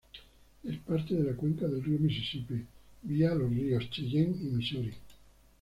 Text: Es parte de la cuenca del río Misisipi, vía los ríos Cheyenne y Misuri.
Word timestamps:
Es 0.63 0.77
parte 0.79 1.13
de 1.13 1.25
la 1.29 1.35
cuenca 1.37 1.67
del 1.67 1.83
río 1.83 1.99
Misisipi, 1.99 2.65
vía 3.03 3.35
los 3.35 3.51
ríos 3.51 3.87
Cheyenne 3.91 4.35
y 4.41 4.45
Misuri. 4.45 4.93